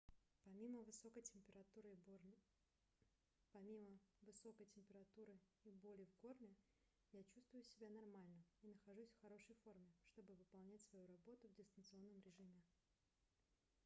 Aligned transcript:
помимо 0.45 0.81
высокой 0.81 1.21
температуры 1.21 1.91
и 1.91 1.95
боли 5.69 5.99
в 6.05 6.19
горле 6.19 6.55
я 7.11 7.23
чувствую 7.23 7.61
себя 7.63 7.87
нормально 7.89 8.43
и 8.63 8.67
нахожусь 8.67 9.11
в 9.11 9.21
хорошей 9.21 9.53
форме 9.63 9.93
чтобы 10.07 10.33
выполнять 10.33 10.81
свою 10.81 11.05
работу 11.05 11.47
в 11.49 11.53
дистанционном 11.53 12.19
режиме 12.21 12.63